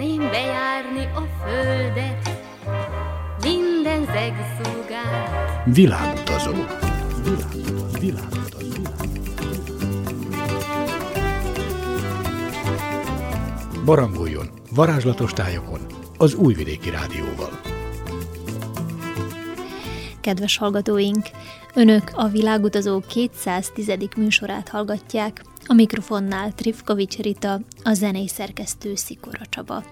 [0.00, 2.30] Szeretném bejárni a földet,
[3.42, 5.62] minden zegszúgát.
[5.64, 6.52] Világutazó.
[7.22, 7.98] Világutazó.
[8.00, 8.82] Világutazó.
[13.84, 15.80] Barangoljon varázslatos tájokon
[16.16, 17.60] az Újvidéki Rádióval.
[20.20, 21.26] Kedves hallgatóink,
[21.74, 23.92] Önök a Világutazó 210.
[24.16, 29.84] műsorát hallgatják, a mikrofonnál Trifkovics Rita, a zenei szerkesztő Szikora Csaba.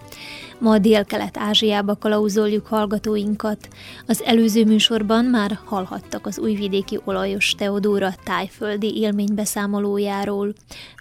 [0.58, 3.68] Ma Dél-Kelet-Ázsiába kalauzoljuk hallgatóinkat.
[4.06, 10.52] Az előző műsorban már hallhattak az újvidéki olajos Teodóra tájföldi élménybeszámolójáról.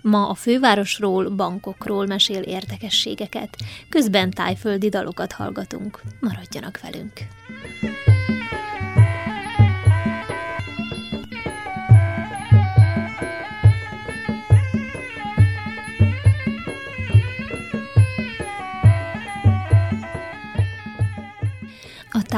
[0.01, 3.57] Ma a fővárosról, bankokról mesél érdekességeket,
[3.89, 6.01] közben tájföldi dalokat hallgatunk.
[6.19, 7.13] Maradjanak velünk!
[8.05, 8.16] A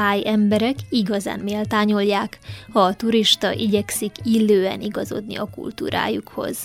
[0.00, 2.38] táj emberek igazán méltányolják,
[2.72, 6.58] ha a turista igyekszik illően igazodni a kultúrájukhoz.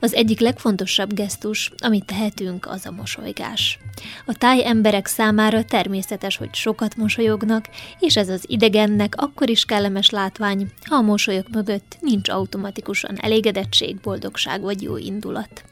[0.00, 3.78] Az egyik legfontosabb gesztus, amit tehetünk, az a mosolygás.
[4.26, 7.68] A táj emberek számára természetes, hogy sokat mosolyognak,
[8.00, 14.00] és ez az idegennek akkor is kellemes látvány, ha a mosolyok mögött nincs automatikusan elégedettség,
[14.00, 15.64] boldogság vagy jó indulat.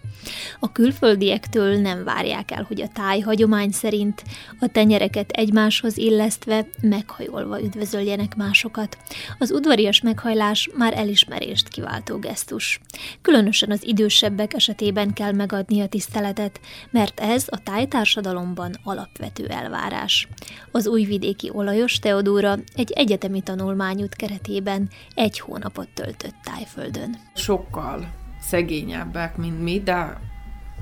[0.61, 4.23] A külföldiektől nem várják el, hogy a táj hagyomány szerint
[4.61, 8.99] a tenyereket egymáshoz illesztve, meghajolva üdvözöljenek másokat.
[9.39, 12.81] Az udvarias meghajlás már elismerést kiváltó gesztus.
[13.23, 20.29] Különösen az idősebbek esetében kell megadni a tiszteletet, mert ez a tájtársadalomban alapvető elvárás.
[20.71, 27.17] Az újvidéki olajos Teodóra egy egyetemi tanulmányút keretében egy hónapot töltött tájföldön.
[27.35, 30.21] Sokkal szegényebbek, mint mi, de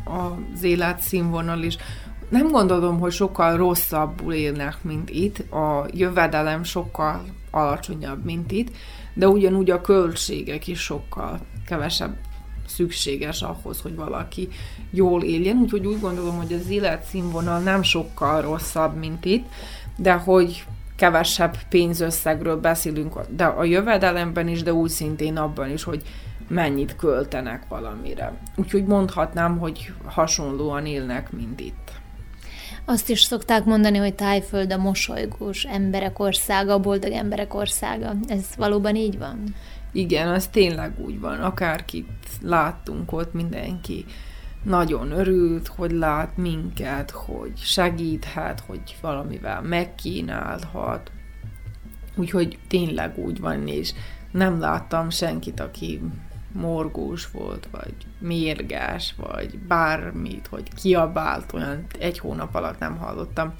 [0.04, 1.76] az életszínvonal is
[2.32, 5.38] nem gondolom, hogy sokkal rosszabbul élnek, mint itt.
[5.52, 8.68] A jövedelem sokkal alacsonyabb, mint itt,
[9.14, 12.16] de ugyanúgy a költségek is sokkal kevesebb
[12.66, 14.48] szükséges ahhoz, hogy valaki
[14.90, 15.56] jól éljen.
[15.56, 19.46] Úgyhogy úgy gondolom, hogy az életszínvonal nem sokkal rosszabb, mint itt,
[19.96, 20.64] de hogy
[20.96, 26.02] kevesebb pénzösszegről beszélünk, de a jövedelemben is, de úgy szintén abban is, hogy
[26.52, 28.32] mennyit költenek valamire.
[28.56, 31.92] Úgyhogy mondhatnám, hogy hasonlóan élnek, mint itt.
[32.84, 38.12] Azt is szokták mondani, hogy Tájföld a mosolygós emberek országa, a boldog emberek országa.
[38.26, 39.54] Ez valóban így van?
[39.92, 41.40] Igen, az tényleg úgy van.
[41.40, 42.08] Akárkit
[42.40, 44.04] láttunk ott, mindenki
[44.62, 51.10] nagyon örült, hogy lát minket, hogy segíthet, hogy valamivel megkínálhat.
[52.16, 53.92] Úgyhogy tényleg úgy van, és
[54.32, 56.00] nem láttam senkit, aki
[56.52, 63.54] morgós volt, vagy mérgás, vagy bármit, hogy kiabált, olyan egy hónap alatt nem hallottam.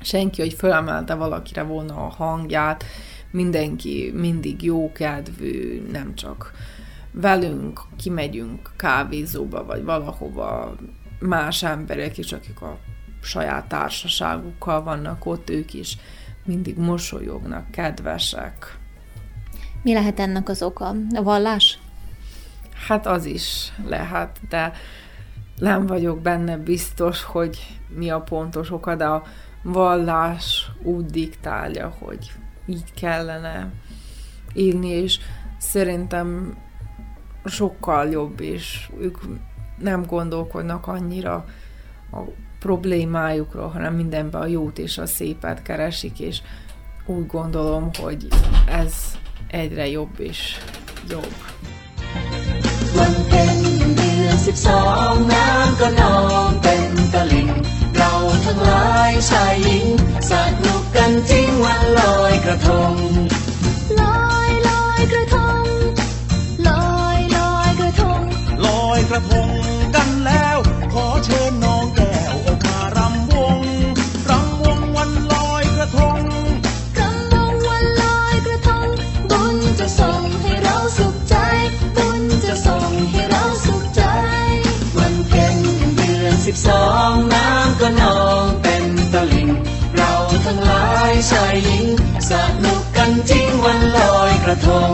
[0.00, 2.84] Senki, hogy fölemelte valakire volna a hangját,
[3.30, 6.52] mindenki mindig jókedvű, nem csak
[7.10, 10.74] velünk kimegyünk kávézóba, vagy valahova,
[11.18, 12.78] más emberek is, akik a
[13.22, 15.96] saját társaságukkal vannak ott, ők is
[16.44, 18.78] mindig mosolyognak, kedvesek.
[19.82, 20.94] Mi lehet ennek az oka?
[21.14, 21.78] A vallás?
[22.86, 24.72] Hát az is lehet, de
[25.58, 29.22] nem vagyok benne biztos, hogy mi a pontos oka, de a
[29.62, 32.32] vallás úgy diktálja, hogy
[32.66, 33.70] így kellene
[34.54, 35.18] írni, és
[35.58, 36.56] szerintem
[37.44, 39.18] sokkal jobb, és ők
[39.78, 41.34] nem gondolkodnak annyira
[42.12, 42.20] a
[42.58, 46.42] problémájukról, hanem mindenben a jót és a szépet keresik, és
[47.06, 48.28] úgy gondolom, hogy
[48.68, 48.94] ez
[49.46, 50.56] egyre jobb és
[51.08, 51.51] jobb.
[52.98, 53.58] วันเพ็ญ
[53.96, 54.82] เดือนสิบสอ
[55.12, 56.16] งน้ำก็นอ
[56.48, 57.48] งเต็มตลิ่ง
[57.96, 58.12] เรา
[58.44, 59.86] ทั้งหลายชายหญิง
[60.30, 60.32] ส
[60.64, 62.92] นุกกันจริงวันลอยกระทง
[64.00, 65.64] ลอยลอยกระทง
[66.68, 68.20] ลอยลอยกระทง
[68.66, 69.48] ลอยกระทง
[69.94, 70.56] กันแล้ว
[70.92, 71.61] ขอเชิญ
[86.52, 89.48] สิบสองน้ำก็นองเป็นตลิ่ง
[89.96, 90.12] เรา
[90.46, 91.86] ทั้งหลายชายหญิง
[92.28, 92.30] ส
[92.64, 94.92] นุกกันจริงวันลอยกระทง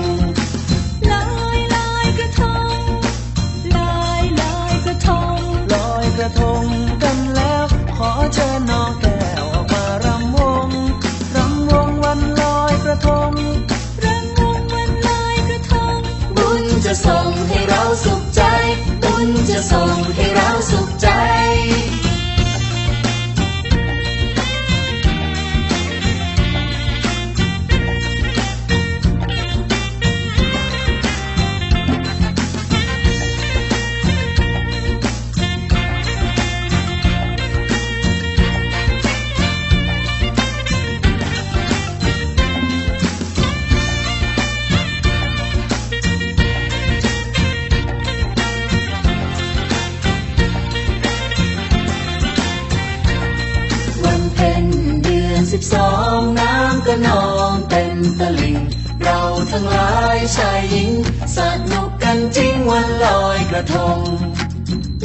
[58.20, 58.58] ต็มตลิ่ง
[59.02, 59.20] เรา
[59.50, 60.90] ทั้งหลายชายหญิง
[61.36, 61.38] ส
[61.70, 63.98] นุกกันจริงวันลอยกระทง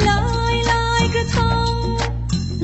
[0.08, 0.22] ลอ
[0.52, 1.38] ยลอยกระท
[1.70, 1.72] ง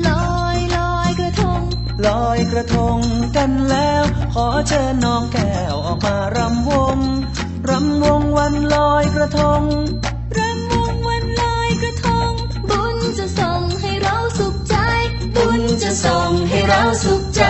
[0.07, 1.61] ลอยลอยกระทง
[2.07, 2.97] ลอยกระทง
[3.35, 4.03] กันแล้ว
[4.33, 6.97] ขอเชิญน้องแก้วออกมารำวง
[7.69, 9.61] รำวงวันลอยกระทง
[10.37, 12.31] รำวงวันลอยกระทง
[12.69, 14.75] บุญจะส่งให้เราสุขใจ
[15.35, 17.43] บุญจะส่งให้เราสุขใจ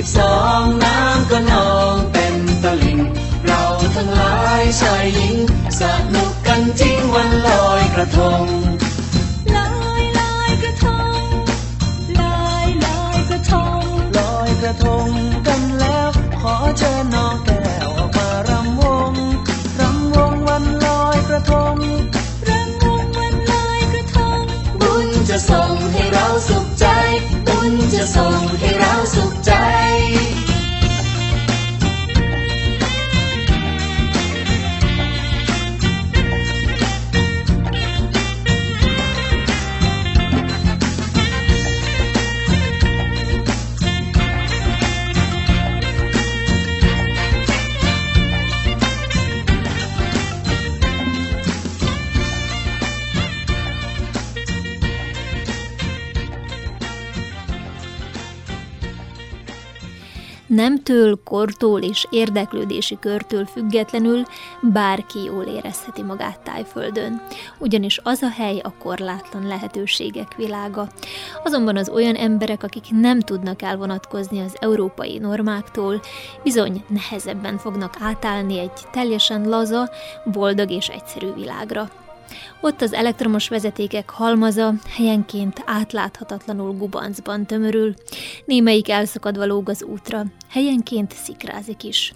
[0.00, 3.00] สิบสองน้ำก็นองเต็มตลิ่ง
[3.46, 3.62] เรา
[3.94, 5.36] ทั้งหลายชายหญิง
[5.80, 5.82] ส
[6.14, 8.44] นุกกันจริงวันลอยกระทง
[9.56, 10.86] ลอยลอยกระท
[11.18, 11.22] ง
[12.20, 13.80] ลอยลอยกระทง
[14.18, 15.08] ลอยกระทง
[15.46, 16.08] กันแล้ว
[16.40, 19.12] ขอเชิญน้องแก้วออกมารำวง
[19.80, 21.76] รำวงวันลอยกระทง
[22.48, 24.40] รำวงวันลอยกระทง
[24.80, 26.86] บุญจะส่งให้เราสุขใจ
[27.46, 28.67] บุญจะส่งให้
[60.88, 64.22] Nemtől, kortól és érdeklődési körtől függetlenül
[64.62, 67.22] bárki jól érezheti magát Tájföldön,
[67.58, 70.88] ugyanis az a hely a korlátlan lehetőségek világa.
[71.44, 76.00] Azonban az olyan emberek, akik nem tudnak elvonatkozni az európai normáktól,
[76.42, 79.90] bizony nehezebben fognak átállni egy teljesen laza,
[80.24, 81.88] boldog és egyszerű világra.
[82.60, 87.94] Ott az elektromos vezetékek halmaza helyenként átláthatatlanul gubancban tömörül,
[88.44, 92.12] némelyik elszakadva lóg az útra, helyenként szikrázik is.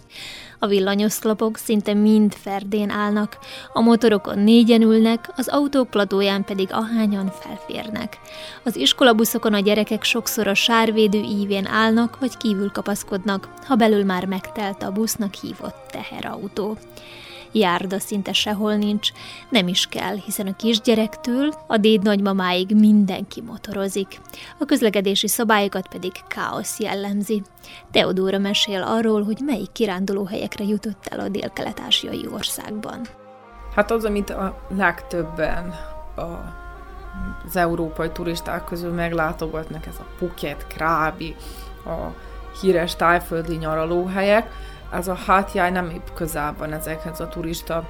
[0.58, 3.38] A villanyoszlopok szinte mind ferdén állnak,
[3.72, 8.18] a motorokon négyen ülnek, az autók platóján pedig ahányan felférnek.
[8.64, 14.26] Az iskolabuszokon a gyerekek sokszor a sárvédő ívén állnak vagy kívül kapaszkodnak, ha belül már
[14.26, 16.76] megtelt a busznak hívott teherautó
[17.52, 19.08] járda szinte sehol nincs,
[19.48, 24.20] nem is kell, hiszen a kisgyerektől a déd nagymamáig mindenki motorozik.
[24.58, 27.42] A közlekedési szabályokat pedig káosz jellemzi.
[27.90, 33.00] Teodóra mesél arról, hogy melyik kirándulóhelyekre jutott el a dél-kelet-ázsiai országban.
[33.74, 35.74] Hát az, amit a legtöbben
[36.16, 36.20] a,
[37.46, 41.36] az európai turisták közül meglátogatnak, ez a Phuket, Krabi,
[41.84, 42.14] a
[42.60, 44.50] híres tájföldi nyaralóhelyek,
[44.92, 47.88] ez a hátjáj nem épp közel van ezekhez a turista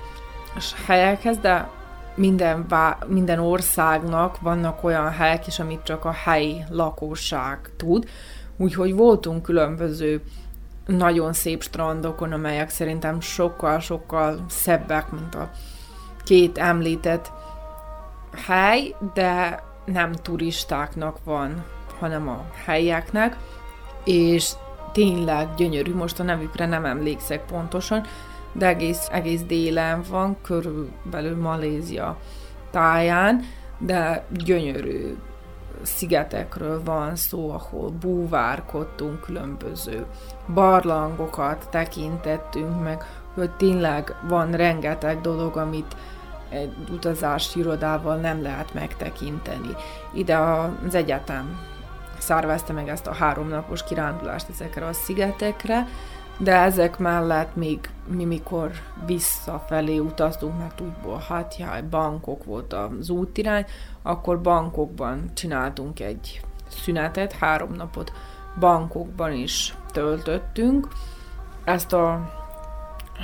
[0.87, 1.69] helyekhez, de
[2.15, 8.09] minden, vá- minden országnak vannak olyan helyek is, amit csak a helyi lakosság tud.
[8.57, 10.23] Úgyhogy voltunk különböző
[10.87, 15.51] nagyon szép strandokon, amelyek szerintem sokkal-sokkal szebbek, mint a
[16.25, 17.33] két említett
[18.47, 21.65] hely, de nem turistáknak van,
[22.01, 23.37] hanem a helyeknek,
[24.05, 24.53] és
[24.93, 28.03] tényleg gyönyörű, most a nevükre nem emlékszek pontosan,
[28.53, 32.19] de egész, egész délen van, körülbelül Malézia
[32.71, 33.41] táján,
[33.79, 35.17] de gyönyörű
[35.83, 40.07] szigetekről van szó, ahol búvárkodtunk, különböző
[40.55, 45.97] barlangokat tekintettünk meg, hogy tényleg van rengeteg dolog, amit
[46.49, 49.75] egy utazási irodával nem lehet megtekinteni.
[50.13, 51.61] Ide az egyetem
[52.23, 55.87] szervezte meg ezt a háromnapos kirándulást ezekre a szigetekre,
[56.39, 58.71] de ezek mellett még mi mikor
[59.07, 63.65] visszafelé utaztunk, mert úgyból Hatjaj, Bankok volt az útirány,
[64.03, 68.13] akkor Bankokban csináltunk egy szünetet, három napot
[68.59, 70.89] Bankokban is töltöttünk.
[71.65, 72.31] Ezt a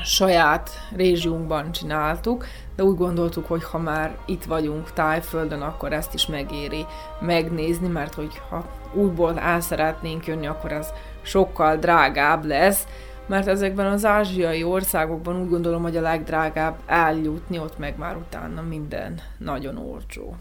[0.05, 6.26] saját régiónkban csináltuk, de úgy gondoltuk, hogy ha már itt vagyunk Tájföldön, akkor ezt is
[6.26, 6.87] megéri
[7.21, 12.87] megnézni, mert hogy ha újból el szeretnénk jönni, akkor ez sokkal drágább lesz,
[13.26, 18.62] mert ezekben az ázsiai országokban úgy gondolom, hogy a legdrágább eljutni, ott meg már utána
[18.62, 20.37] minden nagyon olcsó.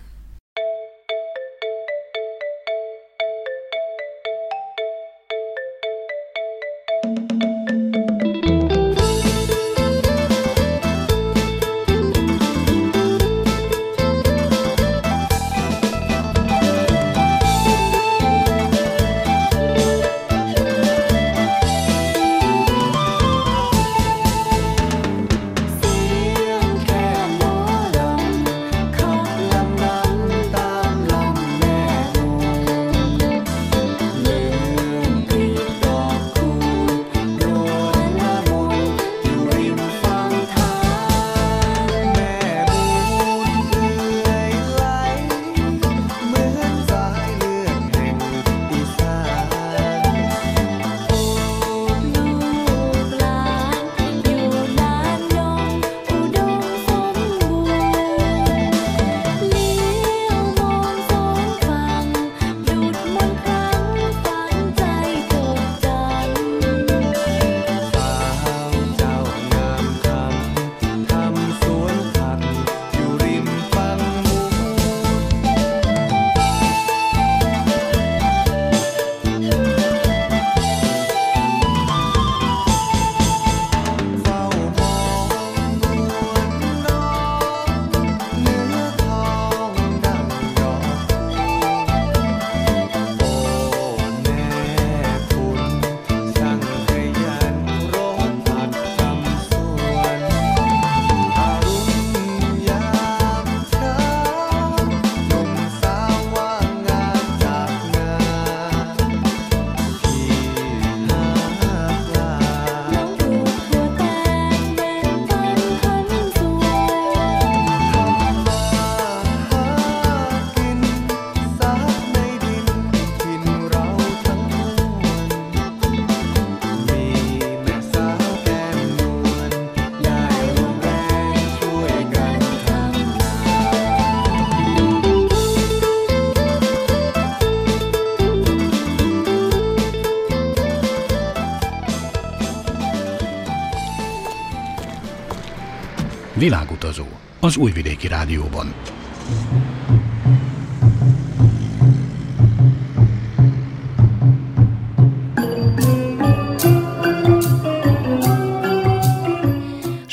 [146.37, 147.05] Világutazó
[147.39, 148.73] az Újvidéki Rádióban.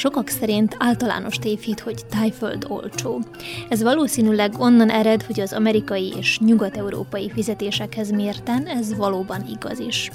[0.05, 3.21] Sokak szerint általános tévhit, hogy tájföld olcsó.
[3.69, 10.11] Ez valószínűleg onnan ered, hogy az amerikai és nyugat-európai fizetésekhez mérten ez valóban igaz is.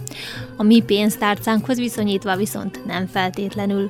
[0.58, 3.90] A mi pénztárcánkhoz viszonyítva viszont nem feltétlenül.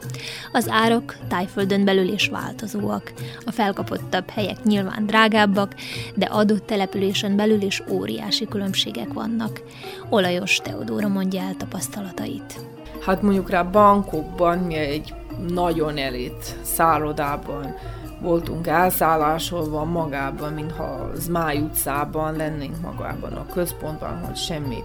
[0.52, 3.14] Az árak tájföldön belül is változóak.
[3.46, 5.76] A felkapottabb helyek nyilván drágábbak,
[6.16, 9.62] de adott településen belül is óriási különbségek vannak.
[10.10, 12.60] Olajos Teodóra mondja el tapasztalatait.
[13.06, 15.14] Hát mondjuk rá bankokban egy
[15.48, 17.76] nagyon elit szállodában
[18.22, 24.84] voltunk elszállásolva magában, mintha az Máj utcában lennénk magában a központban, hogy semmi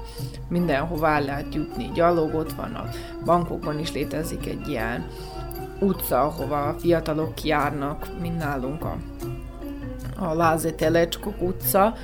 [0.49, 1.91] mindenhová lehet jutni.
[1.95, 2.89] Gyalog ott van a
[3.25, 5.07] bankokban is létezik egy ilyen
[5.81, 8.97] utca, ahova a fiatalok járnak, mint nálunk a,
[10.19, 11.95] a Láze Telecskok utca,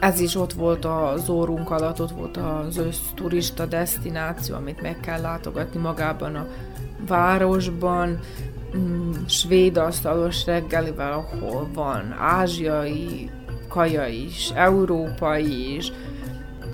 [0.00, 5.00] ez is ott volt az órunk alatt, ott volt az össz turista destináció, amit meg
[5.00, 6.46] kell látogatni magában a
[7.06, 8.18] városban,
[8.76, 13.30] mm, svéd asztalos reggelivel, ahol van ázsiai
[13.68, 15.92] kaja is, európai is,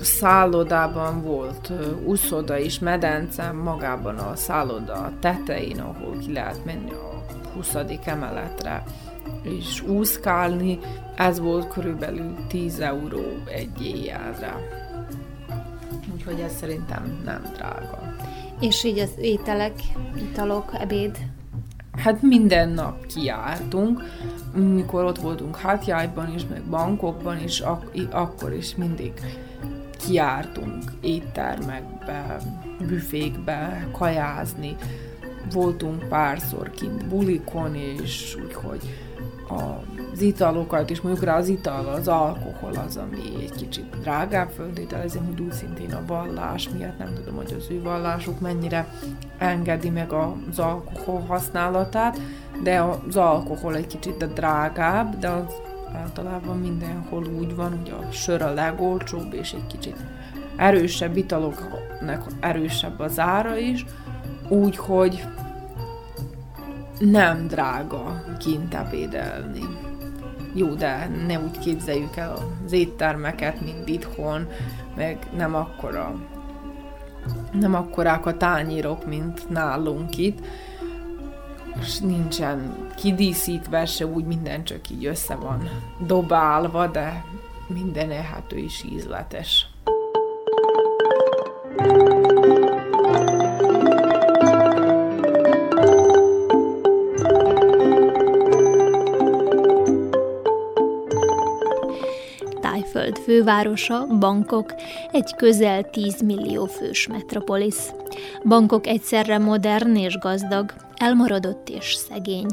[0.01, 1.73] szállodában volt
[2.05, 7.77] úszoda is, medence magában a szálloda tetején, ahol ki lehet menni a 20.
[8.05, 8.83] emeletre
[9.43, 10.79] és úszkálni,
[11.17, 14.55] ez volt körülbelül 10 euró egy éjjelre.
[16.27, 18.15] Úgyhogy ez szerintem nem drága.
[18.61, 19.73] És így az ételek,
[20.17, 21.19] italok, ebéd.
[21.97, 24.03] Hát minden nap kiártunk,
[24.55, 29.13] mikor ott voltunk Hatjájban is, meg bankokban is, ak- akkor is mindig
[30.07, 32.37] kiártunk éttermekbe,
[32.87, 34.77] büfékbe, kajázni.
[35.53, 38.81] Voltunk párszor kint bulikon, és úgyhogy
[39.49, 45.25] az italokat, és mondjuk rá az ital, az alkohol az, ami egy kicsit drágább föltételezem,
[45.25, 48.89] hogy úgy szintén a vallás miatt, nem tudom, hogy az ő vallásuk mennyire
[49.39, 52.21] engedi meg az alkohol használatát,
[52.63, 55.53] de az alkohol egy kicsit drágább, de az
[55.95, 59.97] általában mindenhol úgy van, hogy a sör a legolcsóbb, és egy kicsit
[60.57, 63.85] erősebb italoknak erősebb az ára is,
[64.49, 65.25] úgyhogy
[66.99, 69.63] nem drága kint ebédelni.
[70.55, 74.49] Jó, de ne úgy képzeljük el az éttermeket, mint itthon,
[74.97, 76.15] meg nem akkora
[77.53, 80.39] nem akkorák a tányérok, mint nálunk itt,
[81.81, 85.69] és nincsen kidíszítve se úgy minden csak így össze van
[86.07, 87.25] dobálva, de
[87.67, 89.67] minden ehető is ízletes.
[103.25, 104.75] Fővárosa, Bangkok,
[105.13, 107.93] egy közel 10 millió fős metropolisz.
[108.45, 110.73] Bangkok egyszerre modern és gazdag,
[111.05, 112.47] elmaradott és szegény.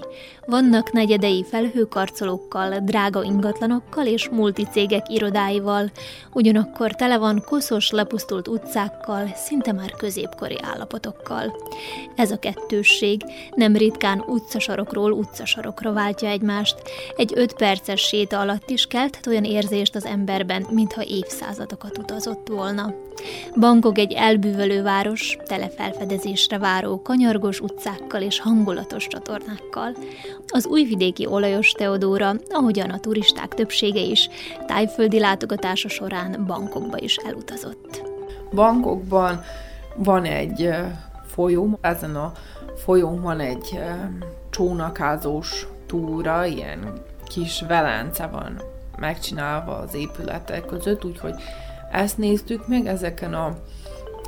[0.46, 5.92] Vannak negyedei felhőkarcolókkal, drága ingatlanokkal és multicégek irodáival,
[6.34, 11.56] ugyanakkor tele van koszos, lepusztult utcákkal, szinte már középkori állapotokkal.
[12.16, 13.22] Ez a kettősség
[13.56, 16.76] nem ritkán utcasarokról utcasarokra váltja egymást.
[17.16, 22.94] Egy öt perces séta alatt is kelthet olyan érzést az emberben, mintha évszázadokat utazott volna.
[23.60, 29.96] Bangkok egy elbűvölő város, tele felfedezésre váró kanyargos utcákkal és hangulatos csatornákkal.
[30.48, 34.30] Az újvidéki olajos Teodóra, ahogyan a turisták többsége is,
[34.66, 38.02] tájföldi látogatása során Bangkokba is elutazott.
[38.54, 39.42] Bangkokban
[39.96, 40.70] van egy
[41.26, 42.32] folyó, ezen a
[42.76, 43.80] folyón van egy
[44.50, 46.94] csónakázós túra, ilyen
[47.28, 48.62] kis velence van
[48.98, 51.34] megcsinálva az épületek között, úgyhogy
[51.92, 53.58] ezt néztük meg, ezeken a,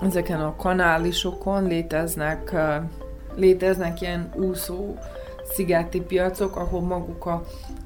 [0.02, 2.56] ezeken a kanálisokon léteznek,
[3.36, 4.96] léteznek ilyen úszó
[5.54, 7.26] szigeti piacok, ahol maguk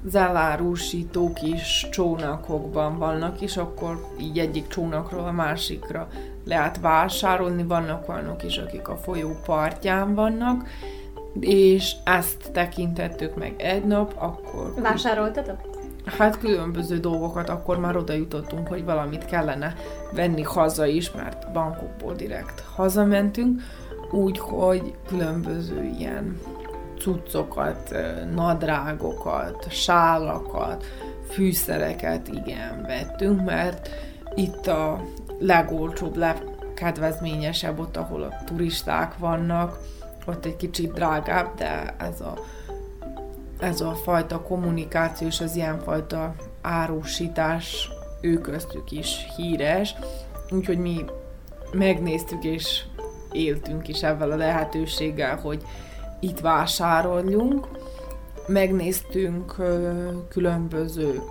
[0.06, 6.08] az elárusítók is csónakokban vannak, és akkor így egyik csónakról a másikra
[6.46, 10.70] lehet vásárolni, vannak olyanok is, akik a folyó partján vannak,
[11.40, 14.74] és ezt tekintettük meg egy nap, akkor...
[14.82, 15.60] Vásároltatok?
[16.18, 19.76] Hát különböző dolgokat, akkor már oda jutottunk, hogy valamit kellene
[20.12, 23.62] venni haza is, mert bankokból direkt hazamentünk,
[24.12, 26.40] úgyhogy különböző ilyen
[27.00, 27.96] cuccokat,
[28.34, 30.86] nadrágokat, sálakat,
[31.30, 33.90] fűszereket igen vettünk, mert
[34.36, 35.02] itt a
[35.40, 39.80] legolcsóbb, legkedvezményesebb ott, ahol a turisták vannak,
[40.26, 42.34] ott egy kicsit drágább, de ez a
[43.60, 47.90] ez a fajta kommunikáció és az ilyenfajta árusítás
[48.22, 49.96] ő köztük is híres,
[50.50, 51.06] úgyhogy mi
[51.72, 52.84] megnéztük és
[53.32, 55.64] éltünk is ezzel a lehetőséggel, hogy
[56.20, 57.68] itt vásároljunk.
[58.48, 59.56] Megnéztünk
[60.30, 61.22] különböző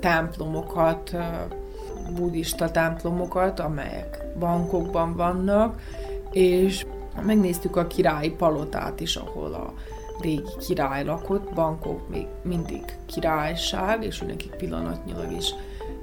[0.00, 1.16] templomokat,
[2.14, 5.80] buddhista templomokat, amelyek bankokban vannak,
[6.32, 6.86] és
[7.22, 9.72] megnéztük a királyi palotát is, ahol a
[10.20, 15.54] régi király lakott, Bangkok még mindig királyság, és ő nekik pillanatnyilag is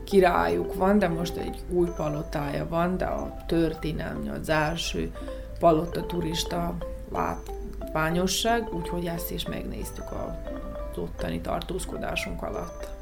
[0.05, 5.11] királyuk van, de most egy új palotája van, de a történelmi az első
[5.59, 6.75] palota turista
[7.11, 12.93] látványosság, úgyhogy ezt is megnéztük az ottani tartózkodásunk alatt.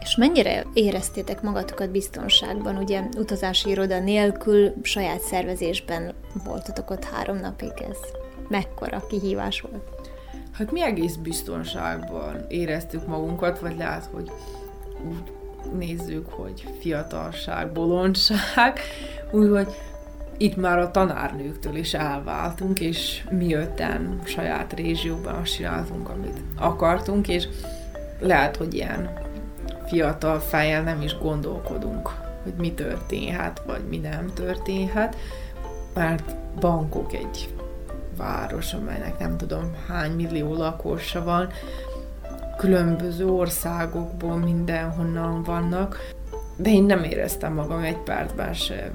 [0.00, 2.76] És mennyire éreztétek magatokat biztonságban?
[2.76, 6.14] Ugye utazási iroda nélkül saját szervezésben
[6.44, 7.98] voltatok ott három napig, ez
[8.48, 9.82] mekkora kihívás volt?
[10.52, 14.30] Hát mi egész biztonságban éreztük magunkat, vagy lehet, hogy
[15.08, 15.32] úgy
[15.78, 18.80] nézzük, hogy fiatalság, bolondság,
[19.30, 19.74] úgyhogy
[20.36, 27.28] itt már a tanárnőktől is elváltunk, és mi ötten saját régióban azt csináltunk, amit akartunk,
[27.28, 27.48] és
[28.20, 29.18] lehet, hogy ilyen
[29.86, 32.10] fiatal fejjel nem is gondolkodunk,
[32.42, 35.16] hogy mi történhet, vagy mi nem történhet,
[35.94, 37.54] mert Bangkok egy
[38.16, 41.48] város, amelynek nem tudom hány millió lakosa van,
[42.62, 46.12] különböző országokból mindenhonnan vannak,
[46.56, 48.90] de én nem éreztem magam egy percben se,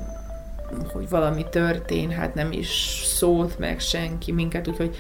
[0.94, 4.96] hogy valami történhet, nem is szólt meg senki minket, úgyhogy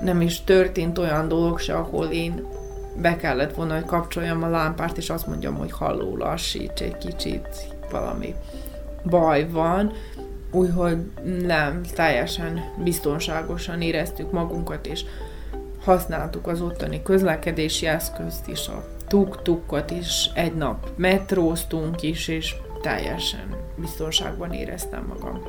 [0.00, 2.46] nem is történt olyan dolog se, ahol én
[2.96, 7.48] be kellett volna, hogy kapcsoljam a lámpást, és azt mondjam, hogy halló, lassíts egy kicsit,
[7.90, 8.34] valami
[9.04, 9.92] baj van,
[10.50, 10.98] úgyhogy
[11.46, 15.04] nem, teljesen biztonságosan éreztük magunkat, és
[15.88, 23.56] használtuk az ottani közlekedési eszközt is, a tuk-tukot is, egy nap metróztunk is, és teljesen
[23.76, 25.42] biztonságban éreztem magam.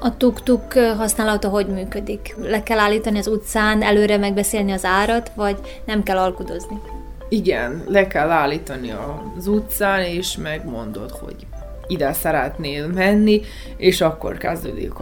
[0.00, 2.34] A tuk-tuk használata hogy működik?
[2.40, 6.80] Le kell állítani az utcán, előre megbeszélni az árat, vagy nem kell alkudozni?
[7.28, 8.94] Igen, le kell állítani
[9.36, 11.46] az utcán, és megmondod, hogy
[11.86, 13.40] ide szeretnél menni,
[13.76, 14.92] és akkor kezdődik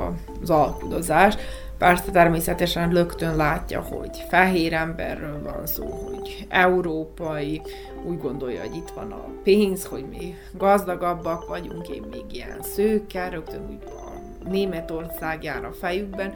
[0.43, 1.35] az alkudozás.
[1.81, 7.63] Persze természetesen rögtön látja, hogy fehér emberről van szó, hogy európai,
[8.05, 13.29] úgy gondolja, hogy itt van a pénz, hogy mi gazdagabbak vagyunk, én még ilyen szőke,
[13.29, 16.35] rögtön úgy a Németország jár a fejükben.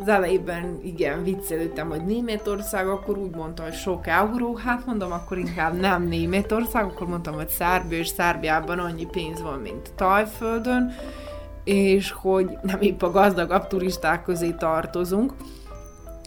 [0.00, 5.38] Az elejében igen, viccelődtem, hogy Németország, akkor úgy mondta, hogy sok euró, hát mondom, akkor
[5.38, 10.94] inkább nem Németország, akkor mondtam, hogy Szerbia és Szerbiában annyi pénz van, mint Tajföldön,
[11.66, 15.32] és hogy nem épp a gazdagabb turisták közé tartozunk,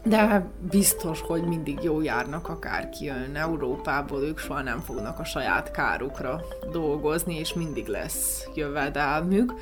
[0.04, 5.72] de biztos, hogy mindig jó járnak, akárki jön Európából, ők soha nem fognak a saját
[5.72, 9.54] kárukra dolgozni, és mindig lesz jövedelmük,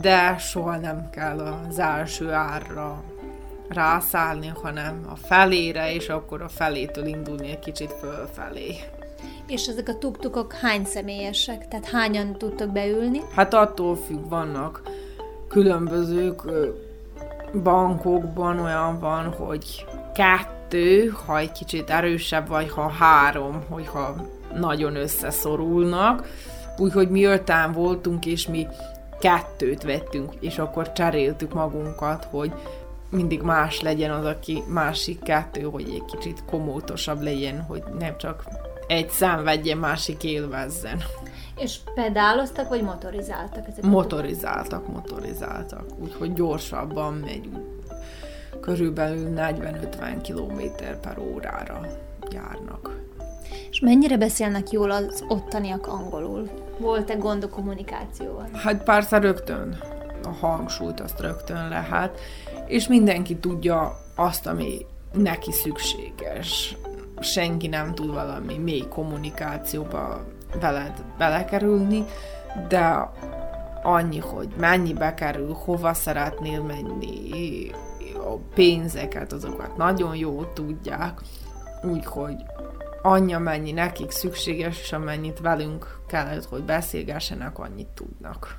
[0.00, 3.02] de soha nem kell az első árra
[3.68, 8.74] rászállni, hanem a felére, és akkor a felétől indulni egy kicsit fölfelé.
[9.46, 11.68] És ezek a tuktukok hány személyesek?
[11.68, 13.20] Tehát hányan tudtok beülni?
[13.34, 14.82] Hát attól függ, vannak
[15.54, 16.68] különbözők, ö,
[17.62, 24.14] bankokban olyan van, hogy kettő, ha egy kicsit erősebb, vagy ha három, hogyha
[24.54, 26.26] nagyon összeszorulnak.
[26.78, 28.66] Úgyhogy mi ötán voltunk, és mi
[29.20, 32.52] kettőt vettünk, és akkor cseréltük magunkat, hogy
[33.10, 38.44] mindig más legyen az, aki másik kettő, hogy egy kicsit komótosabb legyen, hogy nem csak
[38.86, 41.02] egy szenvedjen, másik élvezzen.
[41.56, 47.48] És pedáloztak, vagy motorizáltak ezek Motorizáltak, motorizáltak, úgyhogy gyorsabban megy,
[48.60, 51.80] körülbelül 40-50 km per órára
[52.30, 53.02] járnak.
[53.70, 56.48] És mennyire beszélnek jól az ottaniak angolul?
[56.78, 58.48] Volt-e gond a kommunikációval?
[58.52, 59.78] Hát persze rögtön
[60.22, 62.20] a hangsúlyt azt rögtön lehet,
[62.66, 66.76] és mindenki tudja azt, ami neki szükséges.
[67.20, 70.24] Senki nem tud valami mély kommunikációba
[70.60, 72.04] veled belekerülni,
[72.68, 73.10] de
[73.82, 77.70] annyi, hogy mennyibe kerül, hova szeretnél menni,
[78.14, 81.20] a pénzeket, azokat nagyon jól tudják,
[81.82, 82.36] úgyhogy
[83.02, 88.58] annyi, amennyi nekik szükséges, és amennyit velünk kellett, hogy beszélgessenek, annyit tudnak.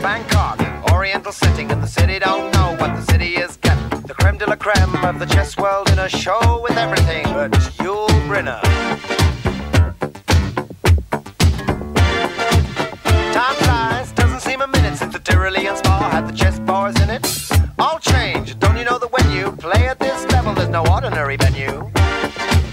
[0.00, 4.04] Bangkok, oriental setting, and the city don't know what the city is getting.
[4.04, 7.52] The creme de la creme of the chess world in a show with everything but
[7.78, 9.31] Yul Brynner.
[13.42, 17.10] Time flies, doesn't seem a minute since the Tyrolean spa had the chess bars in
[17.10, 17.26] it.
[17.76, 21.36] All change, don't you know that when you play at this level, there's no ordinary
[21.36, 21.90] venue?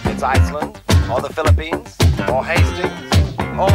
[0.06, 0.80] It's Iceland,
[1.12, 1.98] or the Philippines,
[2.32, 3.10] or Hastings,
[3.58, 3.72] or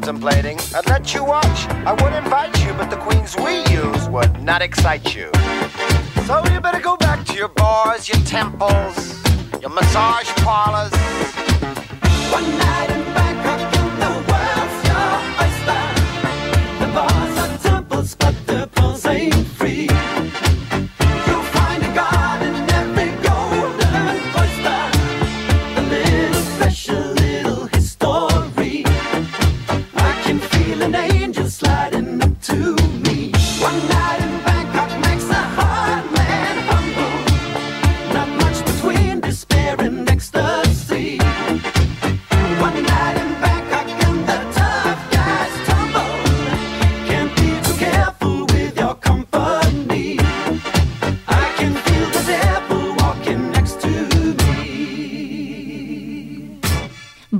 [0.00, 0.56] contemplating.
[0.76, 4.62] I'd let you watch, I would invite you, but the queens we use would not
[4.62, 5.28] excite you.
[6.26, 8.96] So you better go back to your bars, your temples,
[9.60, 10.92] your massage parlors.
[12.30, 13.02] One night in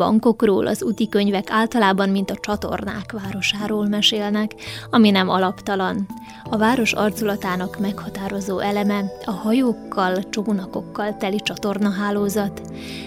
[0.08, 4.54] Bankokról az úti könyvek általában, mint a csatornák városáról mesélnek,
[4.90, 6.06] ami nem alaptalan.
[6.50, 12.60] A város arculatának meghatározó eleme a hajókkal, csónakokkal teli csatornahálózat,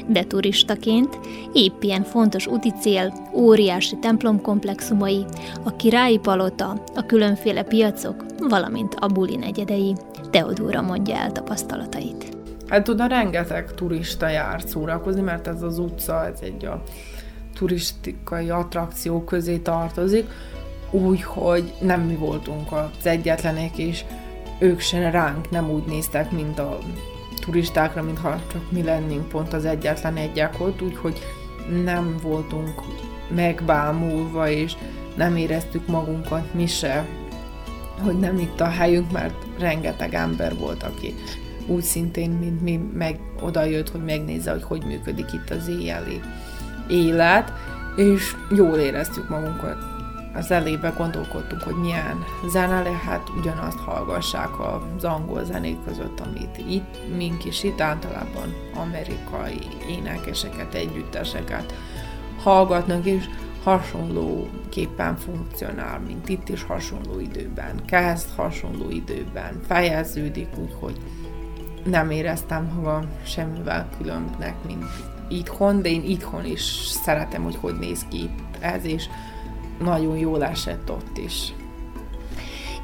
[0.07, 1.19] de turistaként
[1.53, 5.25] épp ilyen fontos úti cél, óriási templomkomplexumai,
[5.63, 9.95] a királyi palota, a különféle piacok, valamint a buli negyedei.
[10.29, 12.40] Teodóra mondja el tapasztalatait.
[12.71, 16.83] Hát oda rengeteg turista járt szórakozni, mert ez az utca, ez egy a
[17.55, 20.29] turistikai attrakció közé tartozik,
[20.91, 24.03] úgyhogy nem mi voltunk az egyetlenek, és
[24.59, 26.77] ők se ránk nem úgy néztek, mint a
[27.39, 31.19] turistákra, mintha csak mi lennénk pont az egyetlen egyek ott, úgyhogy
[31.83, 32.81] nem voltunk
[33.35, 34.73] megbámulva, és
[35.15, 37.05] nem éreztük magunkat mi se,
[38.03, 41.15] hogy nem itt a helyünk, mert rengeteg ember volt, aki
[41.67, 46.19] úgy szintén, mint mi, meg oda jött, hogy megnézze, hogy hogy működik itt az éjjeli
[46.87, 47.53] élet,
[47.95, 49.77] és jól éreztük magunkat.
[50.33, 57.15] Az elébe gondolkodtunk, hogy milyen zene lehet, ugyanazt hallgassák az angol zenék között, amit itt,
[57.17, 61.73] mink is itt általában amerikai énekeseket, együtteseket
[62.43, 63.25] hallgatnak, és
[63.63, 67.85] hasonlóképpen funkcionál, mint itt is hasonló időben.
[67.85, 70.97] Kezd hasonló időben, fejeződik, úgyhogy
[71.83, 74.85] nem éreztem magam semmivel különbnek, mint
[75.27, 76.61] itthon, de én itthon is
[77.03, 79.05] szeretem, hogy hogy néz ki itt ez, és
[79.79, 81.53] nagyon jól esett ott is.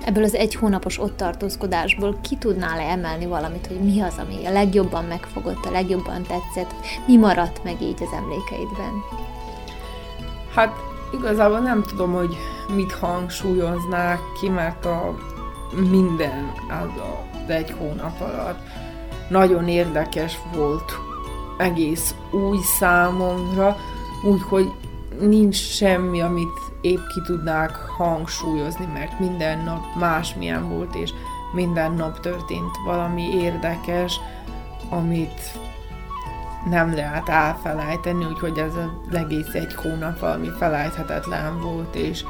[0.05, 4.51] Ebből az egy hónapos ott tartózkodásból ki tudnál emelni valamit, hogy mi az, ami a
[4.51, 6.73] legjobban megfogott, a legjobban tetszett,
[7.07, 8.91] mi maradt meg így az emlékeidben?
[10.53, 10.75] Hát
[11.13, 12.35] igazából nem tudom, hogy
[12.75, 15.15] mit hangsúlyoznák ki, mert a
[15.89, 18.59] minden az az egy hónap alatt
[19.29, 20.99] nagyon érdekes volt,
[21.57, 23.77] egész új számomra,
[24.23, 24.71] úgyhogy
[25.19, 31.13] nincs semmi, amit épp ki tudnák hangsúlyozni, mert minden nap másmilyen volt, és
[31.53, 34.19] minden nap történt valami érdekes.
[34.89, 35.59] amit
[36.69, 42.23] nem lehet elfelejteni, úgyhogy ez az egész egy hónap valami felejthetetlen volt, és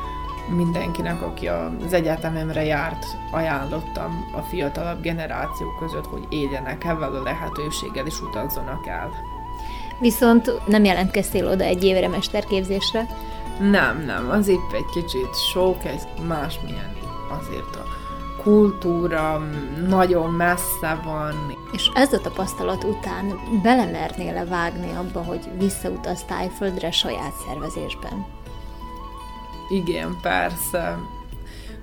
[0.56, 8.06] mindenkinek, aki az egyetememre járt, ajánlottam a fiatalabb generáció között, hogy éljenek ezzel a lehetőséggel,
[8.06, 9.12] és utazzanak el.
[10.00, 13.06] Viszont nem jelentkeztél oda egy évre mesterképzésre?
[13.60, 16.96] Nem, nem, az épp egy kicsit sok, ez másmilyen
[17.28, 17.86] azért a
[18.44, 19.48] kultúra
[19.88, 21.58] nagyon messze van.
[21.72, 28.37] És ez a tapasztalat után belemernél-e vágni abba, hogy visszautaz Tájföldre saját szervezésben?
[29.70, 30.98] Igen, persze.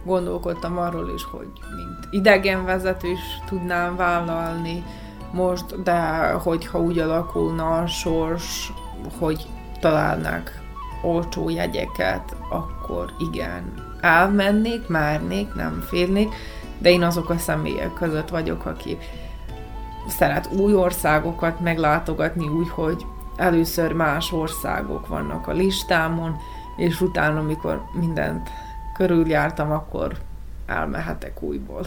[0.05, 4.85] Gondolkodtam arról is, hogy mint idegenvezető is tudnám vállalni
[5.33, 8.73] most, de hogyha úgy alakulna a sors,
[9.19, 9.47] hogy
[9.81, 10.63] találnak
[11.03, 16.35] olcsó jegyeket, akkor igen, elmennék, márnék, nem félnék,
[16.79, 18.99] de én azok a személyek között vagyok, aki
[20.09, 26.37] szeret új országokat meglátogatni úgy, hogy először más országok vannak a listámon,
[26.77, 28.49] és utána, amikor mindent
[28.95, 30.17] körüljártam, akkor
[30.67, 31.87] elmehetek újból.